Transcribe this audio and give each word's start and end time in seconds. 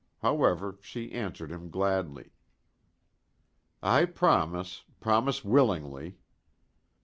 However, 0.23 0.79
she 0.81 1.11
answered 1.11 1.51
him 1.51 1.69
gladly. 1.69 2.31
"I 3.83 4.05
promise 4.05 4.83
promise 4.99 5.45
willingly." 5.45 6.17